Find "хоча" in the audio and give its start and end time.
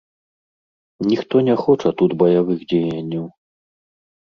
1.65-1.93